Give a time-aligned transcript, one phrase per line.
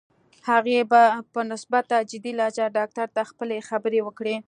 [0.49, 0.79] هغې
[1.33, 4.35] په نسبتاً جدي لهجه ډاکټر ته خپلې خبرې وکړې.